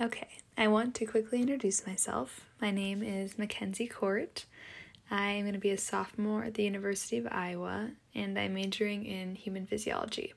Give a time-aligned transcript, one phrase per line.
[0.00, 2.46] Okay, I want to quickly introduce myself.
[2.58, 4.46] My name is Mackenzie Court.
[5.10, 9.34] I'm going to be a sophomore at the University of Iowa, and I'm majoring in
[9.34, 10.32] human physiology.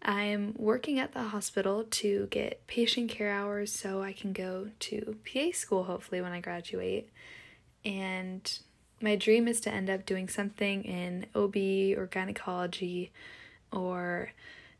[0.00, 5.18] I'm working at the hospital to get patient care hours so I can go to
[5.30, 7.10] PA school hopefully when I graduate.
[7.84, 8.50] And
[9.02, 13.12] my dream is to end up doing something in OB or gynecology
[13.70, 14.30] or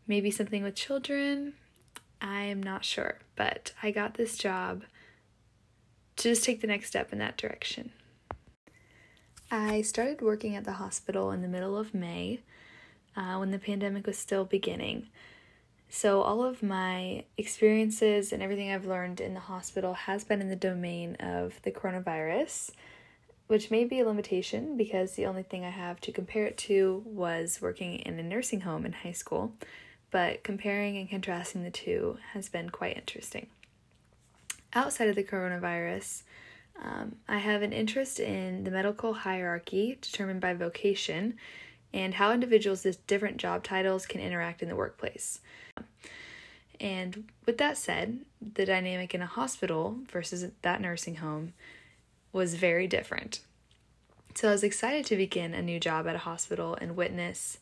[0.06, 1.52] maybe something with children.
[2.20, 4.84] I'm not sure, but I got this job
[6.16, 7.92] to just take the next step in that direction.
[9.50, 12.40] I started working at the hospital in the middle of May
[13.16, 15.08] uh, when the pandemic was still beginning.
[15.88, 20.48] So, all of my experiences and everything I've learned in the hospital has been in
[20.48, 22.70] the domain of the coronavirus,
[23.48, 27.02] which may be a limitation because the only thing I have to compare it to
[27.04, 29.54] was working in a nursing home in high school.
[30.10, 33.46] But comparing and contrasting the two has been quite interesting.
[34.72, 36.22] Outside of the coronavirus,
[36.82, 41.34] um, I have an interest in the medical hierarchy determined by vocation
[41.92, 45.40] and how individuals with different job titles can interact in the workplace.
[46.80, 51.52] And with that said, the dynamic in a hospital versus that nursing home
[52.32, 53.40] was very different.
[54.34, 57.58] So I was excited to begin a new job at a hospital and witness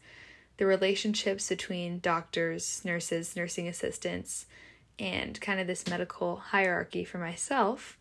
[0.59, 4.47] the relationships between doctors, nurses, nursing assistants,
[4.99, 7.97] and kind of this medical hierarchy for myself.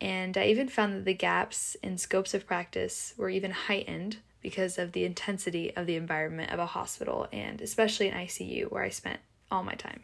[0.00, 4.78] And I even found that the gaps in scopes of practice were even heightened because
[4.78, 8.88] of the intensity of the environment of a hospital and especially an ICU where I
[8.88, 10.00] spent all my time.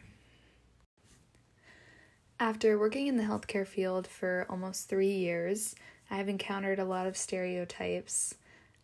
[2.39, 5.75] After working in the healthcare field for almost three years,
[6.09, 8.35] I have encountered a lot of stereotypes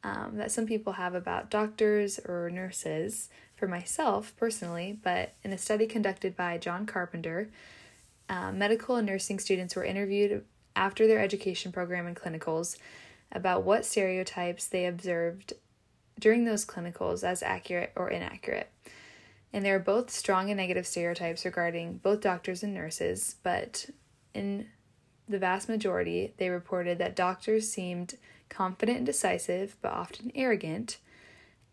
[0.06, 3.30] um, that some people have about doctors or nurses.
[3.56, 7.50] For myself personally, but in a study conducted by John Carpenter,
[8.28, 10.44] uh, medical and nursing students were interviewed
[10.76, 12.78] after their education program and clinicals
[13.32, 15.54] about what stereotypes they observed
[16.20, 18.70] during those clinicals as accurate or inaccurate.
[19.54, 23.90] And there are both strong and negative stereotypes regarding both doctors and nurses, but
[24.34, 24.68] in
[25.30, 28.16] the vast majority, they reported that doctors seemed
[28.56, 30.98] confident and decisive, but often arrogant,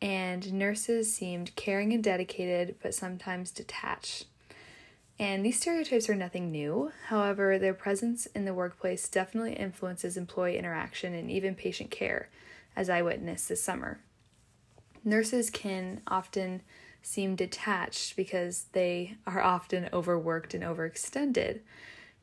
[0.00, 4.26] and nurses seemed caring and dedicated, but sometimes detached.
[5.18, 6.90] And these stereotypes are nothing new.
[7.06, 12.28] However, their presence in the workplace definitely influences employee interaction and even patient care,
[12.74, 14.00] as I witnessed this summer.
[15.04, 16.62] Nurses can often
[17.02, 21.60] seem detached because they are often overworked and overextended.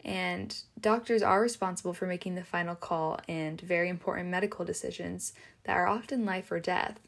[0.05, 5.33] And doctors are responsible for making the final call and very important medical decisions
[5.65, 6.99] that are often life or death,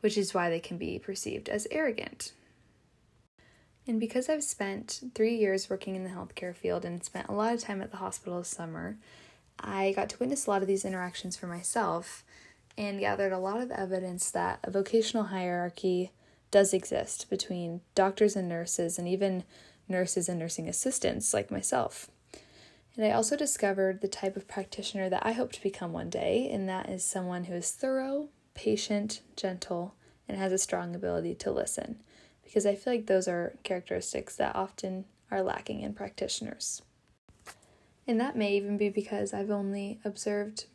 [0.00, 2.32] which is why they can be perceived as arrogant.
[3.86, 7.54] And because I've spent three years working in the healthcare field and spent a lot
[7.54, 8.98] of time at the hospital this summer,
[9.58, 12.24] I got to witness a lot of these interactions for myself
[12.76, 16.10] and gathered a lot of evidence that a vocational hierarchy
[16.50, 19.44] does exist between doctors and nurses, and even
[19.88, 22.10] nurses and nursing assistants like myself.
[22.96, 26.48] And I also discovered the type of practitioner that I hope to become one day,
[26.50, 29.94] and that is someone who is thorough, patient, gentle,
[30.28, 32.00] and has a strong ability to listen
[32.42, 36.80] because I feel like those are characteristics that often are lacking in practitioners.
[38.06, 40.66] And that may even be because I've only observed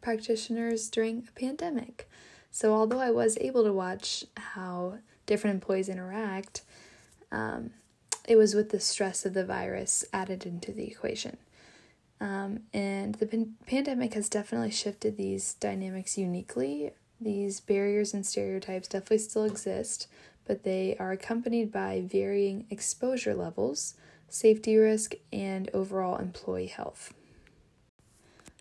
[0.00, 2.08] practitioners during a pandemic.
[2.52, 6.62] So, although I was able to watch how different employees interact,
[7.32, 7.70] um,
[8.28, 11.38] it was with the stress of the virus added into the equation.
[12.20, 16.92] Um, and the pan- pandemic has definitely shifted these dynamics uniquely.
[17.20, 20.06] These barriers and stereotypes definitely still exist,
[20.46, 23.94] but they are accompanied by varying exposure levels,
[24.28, 27.12] safety risk, and overall employee health.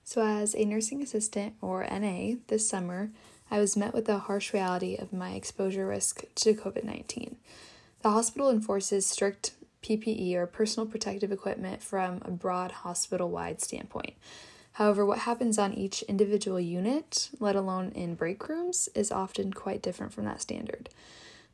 [0.03, 3.09] So, as a nursing assistant or NA this summer,
[3.49, 7.38] I was met with the harsh reality of my exposure risk to COVID 19.
[8.01, 9.53] The hospital enforces strict
[9.85, 14.15] PPE or personal protective equipment from a broad hospital wide standpoint.
[14.74, 19.83] However, what happens on each individual unit, let alone in break rooms, is often quite
[19.83, 20.89] different from that standard.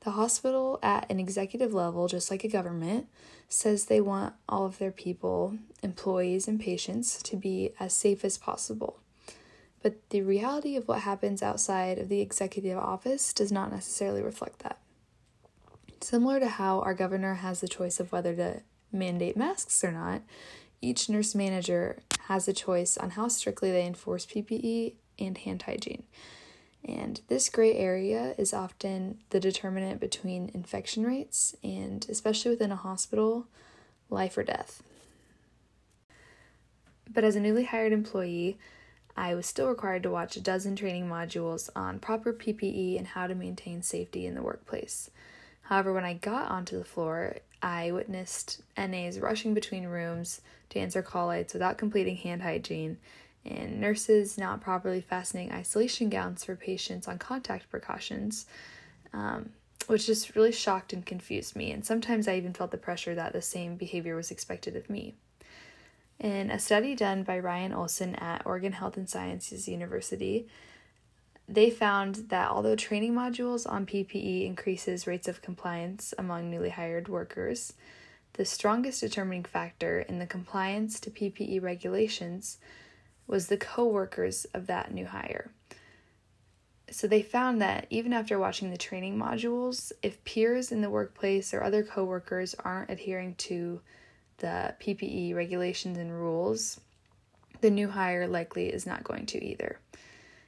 [0.05, 3.07] The hospital, at an executive level, just like a government,
[3.50, 8.38] says they want all of their people, employees, and patients to be as safe as
[8.38, 8.97] possible.
[9.83, 14.59] But the reality of what happens outside of the executive office does not necessarily reflect
[14.59, 14.80] that.
[16.01, 18.62] Similar to how our governor has the choice of whether to
[18.92, 20.24] mandate masks or not,
[20.81, 26.03] each nurse manager has a choice on how strictly they enforce PPE and hand hygiene.
[26.83, 32.75] And this gray area is often the determinant between infection rates and, especially within a
[32.75, 33.45] hospital,
[34.09, 34.81] life or death.
[37.07, 38.57] But as a newly hired employee,
[39.15, 43.27] I was still required to watch a dozen training modules on proper PPE and how
[43.27, 45.12] to maintain safety in the workplace.
[45.71, 50.41] However, when I got onto the floor, I witnessed NAs rushing between rooms
[50.71, 52.97] to answer call lights without completing hand hygiene,
[53.45, 58.47] and nurses not properly fastening isolation gowns for patients on contact precautions,
[59.13, 59.51] um,
[59.88, 61.71] which just really shocked and confused me.
[61.71, 65.15] And sometimes I even felt the pressure that the same behavior was expected of me.
[66.19, 70.50] In a study done by Ryan Olson at Oregon Health and Sciences University,
[71.53, 77.09] they found that although training modules on PPE increases rates of compliance among newly hired
[77.09, 77.74] workers,
[78.33, 82.57] the strongest determining factor in the compliance to PPE regulations
[83.27, 85.51] was the co-workers of that new hire.
[86.89, 91.53] So they found that even after watching the training modules, if peers in the workplace
[91.53, 93.81] or other coworkers aren't adhering to
[94.38, 96.80] the PPE regulations and rules,
[97.62, 99.80] the new hire likely is not going to either.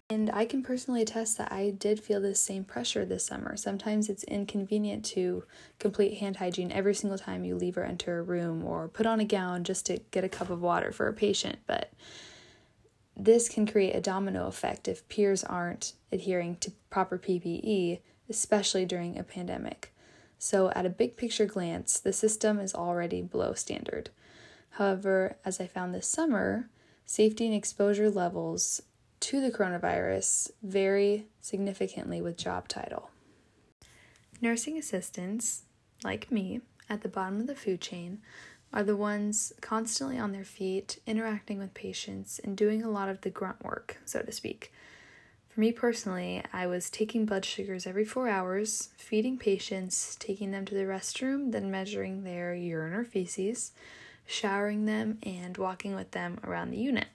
[0.09, 3.55] And I can personally attest that I did feel this same pressure this summer.
[3.57, 5.43] Sometimes it's inconvenient to
[5.79, 9.19] complete hand hygiene every single time you leave or enter a room or put on
[9.19, 11.91] a gown just to get a cup of water for a patient, but
[13.15, 19.17] this can create a domino effect if peers aren't adhering to proper PPE, especially during
[19.17, 19.93] a pandemic.
[20.39, 24.09] So, at a big picture glance, the system is already below standard.
[24.71, 26.69] However, as I found this summer,
[27.05, 28.81] safety and exposure levels
[29.23, 33.09] to the coronavirus vary significantly with job title.
[34.41, 35.63] Nursing assistants,
[36.03, 36.59] like me,
[36.89, 38.19] at the bottom of the food chain,
[38.73, 43.21] are the ones constantly on their feet, interacting with patients, and doing a lot of
[43.21, 44.73] the grunt work, so to speak.
[45.47, 50.65] For me personally, I was taking blood sugars every four hours, feeding patients, taking them
[50.65, 53.71] to the restroom, then measuring their urine or feces,
[54.25, 57.07] showering them, and walking with them around the unit.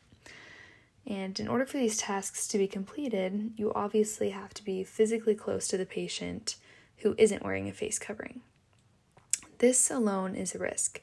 [1.08, 5.34] And in order for these tasks to be completed, you obviously have to be physically
[5.34, 6.56] close to the patient
[6.98, 8.42] who isn't wearing a face covering.
[9.56, 11.00] This alone is a risk.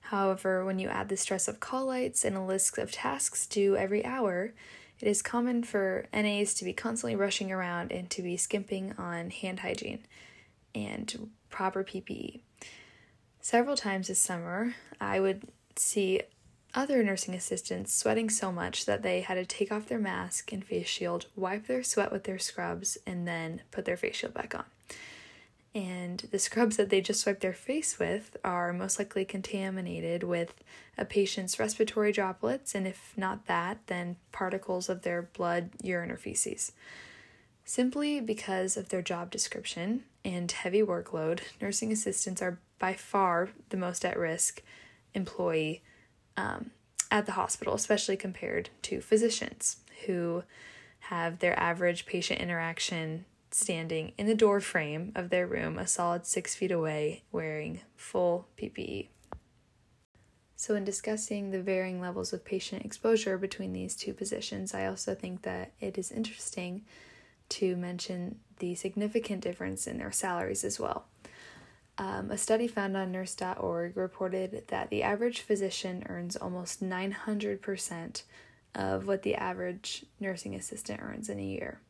[0.00, 3.76] However, when you add the stress of call lights and a list of tasks due
[3.76, 4.54] every hour,
[5.00, 9.28] it is common for NAs to be constantly rushing around and to be skimping on
[9.28, 10.04] hand hygiene
[10.74, 12.40] and proper PPE.
[13.40, 15.42] Several times this summer, I would
[15.76, 16.22] see
[16.74, 20.64] other nursing assistants sweating so much that they had to take off their mask and
[20.64, 24.54] face shield, wipe their sweat with their scrubs, and then put their face shield back
[24.54, 24.64] on.
[25.74, 30.54] And the scrubs that they just wiped their face with are most likely contaminated with
[30.96, 36.16] a patient's respiratory droplets, and if not that, then particles of their blood, urine, or
[36.16, 36.72] feces.
[37.66, 43.76] Simply because of their job description and heavy workload, nursing assistants are by far the
[43.76, 44.62] most at risk
[45.14, 45.82] employee
[46.36, 46.70] um,
[47.10, 50.42] at the hospital, especially compared to physicians who
[51.00, 56.26] have their average patient interaction standing in the door frame of their room, a solid
[56.26, 59.08] six feet away, wearing full PPE.
[60.56, 65.14] So, in discussing the varying levels of patient exposure between these two positions, I also
[65.14, 66.82] think that it is interesting
[67.50, 71.06] to mention the significant difference in their salaries as well.
[71.98, 78.22] Um, a study found on nurse.org reported that the average physician earns almost 900%
[78.74, 81.80] of what the average nursing assistant earns in a year.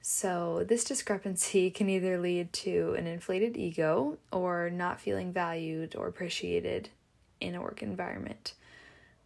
[0.00, 6.06] So, this discrepancy can either lead to an inflated ego or not feeling valued or
[6.06, 6.90] appreciated
[7.40, 8.54] in a work environment,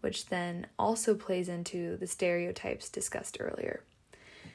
[0.00, 3.82] which then also plays into the stereotypes discussed earlier.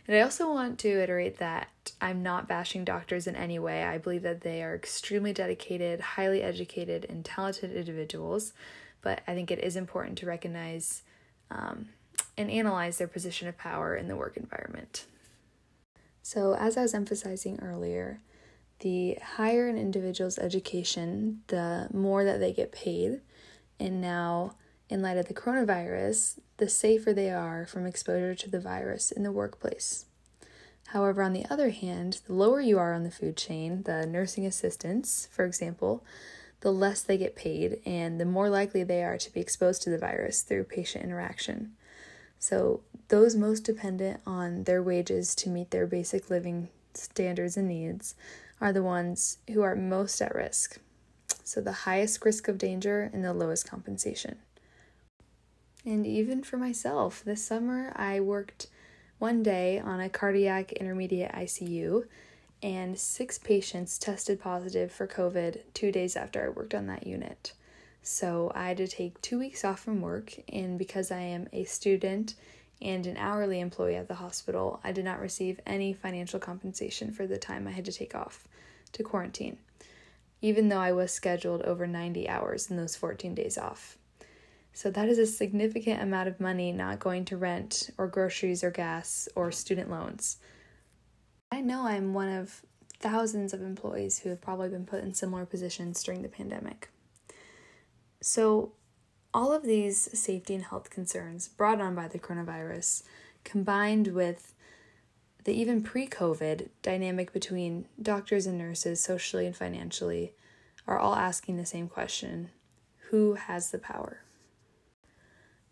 [0.08, 3.84] And I also want to iterate that I'm not bashing doctors in any way.
[3.84, 8.54] I believe that they are extremely dedicated, highly educated, and talented individuals,
[9.02, 11.04] but I think it is important to recognize
[11.50, 11.90] um,
[12.38, 15.06] and analyze their position of power in the work environment.
[16.22, 18.22] So, as I was emphasizing earlier,
[18.80, 23.22] the higher an individual's education, the more that they get paid.
[23.80, 24.56] And now,
[24.90, 29.24] in light of the coronavirus, the safer they are from exposure to the virus in
[29.24, 30.06] the workplace.
[30.88, 34.46] However, on the other hand, the lower you are on the food chain, the nursing
[34.46, 36.04] assistants, for example,
[36.62, 39.90] the less they get paid and the more likely they are to be exposed to
[39.90, 41.74] the virus through patient interaction.
[42.40, 48.16] So, those most dependent on their wages to meet their basic living standards and needs
[48.62, 50.80] are the ones who are most at risk.
[51.44, 54.38] So, the highest risk of danger and the lowest compensation.
[55.86, 58.68] And even for myself, this summer I worked
[59.20, 62.06] one day on a cardiac intermediate ICU,
[62.62, 67.54] and six patients tested positive for COVID two days after I worked on that unit.
[68.02, 71.66] So I had to take two weeks off from work, and because I am a
[71.66, 72.36] student
[72.82, 77.28] and an hourly employee at the hospital, I did not receive any financial compensation for
[77.28, 78.48] the time I had to take off
[78.94, 79.58] to quarantine,
[80.42, 83.98] even though I was scheduled over 90 hours in those 14 days off.
[84.74, 88.72] So that is a significant amount of money not going to rent or groceries or
[88.72, 90.38] gas or student loans.
[91.52, 92.64] I know I'm one of
[93.00, 96.90] thousands of employees who have probably been put in similar positions during the pandemic.
[98.22, 98.72] So,
[99.34, 103.04] all of these safety and health concerns brought on by the coronavirus,
[103.44, 104.54] combined with
[105.44, 110.34] the even pre COVID dynamic between doctors and nurses, socially and financially,
[110.88, 112.50] are all asking the same question
[113.10, 114.23] who has the power?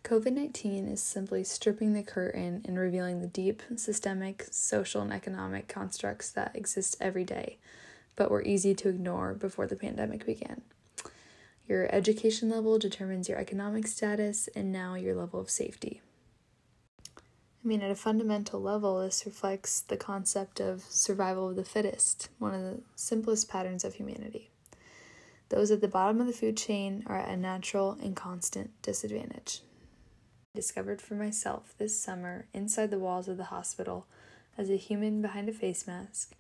[0.04, 5.68] COVID 19 is simply stripping the curtain and revealing the deep systemic, social, and economic
[5.68, 7.60] constructs that exist every day,
[8.16, 10.64] but were easy to ignore before the pandemic began.
[11.68, 16.02] Your education level determines your economic status and now your level of safety.
[17.64, 22.30] I mean, at a fundamental level, this reflects the concept of survival of the fittest,
[22.40, 24.50] one of the simplest patterns of humanity.
[25.50, 29.62] Those at the bottom of the food chain are at a natural and constant disadvantage.
[30.54, 34.06] Discovered for myself this summer inside the walls of the hospital
[34.58, 36.34] as a human behind a face mask,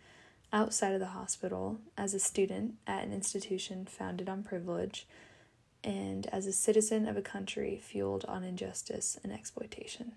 [0.51, 5.07] outside of the hospital as a student at an institution founded on privilege,
[5.81, 10.11] and as a citizen of a country fueled on injustice and exploitation.